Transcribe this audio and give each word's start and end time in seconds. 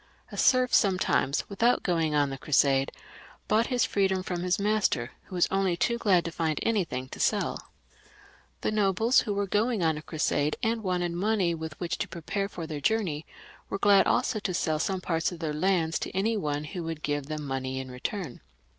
A 0.31 0.35
serf 0.35 0.73
sometimes, 0.73 1.47
without 1.47 1.83
going 1.83 2.15
on 2.15 2.31
the 2.31 2.37
Crusade, 2.39 2.91
bought 3.47 3.67
his 3.67 3.85
free 3.85 4.07
dom 4.07 4.23
from 4.23 4.41
his 4.41 4.57
master, 4.57 5.11
who 5.25 5.35
was 5.35 5.47
only 5.51 5.77
too 5.77 5.99
glad 5.99 6.25
to 6.25 6.31
find 6.31 6.59
any 6.63 6.83
thing 6.83 7.07
to 7.09 7.19
sell 7.19 7.69
The 8.61 8.71
nobles 8.71 9.19
who 9.19 9.33
were 9.35 9.45
going 9.45 9.83
on 9.83 9.99
a 9.99 10.01
crusade, 10.01 10.55
and 10.63 10.81
wanted 10.81 11.11
money 11.11 11.53
with 11.53 11.79
which 11.79 11.99
to 11.99 12.07
prepare 12.07 12.49
for 12.49 12.65
their 12.65 12.81
journey, 12.81 13.27
were 13.69 13.77
glad 13.77 14.07
also 14.07 14.39
to 14.39 14.55
sell 14.55 14.79
some 14.79 15.01
part 15.01 15.31
of 15.31 15.37
their 15.37 15.53
lands 15.53 15.99
to 15.99 16.09
any 16.17 16.35
one 16.35 16.63
who 16.63 16.83
would 16.83 17.03
give 17.03 17.27
them 17.27 17.45
money 17.45 17.79
in 17.79 17.91
return. 17.91 18.41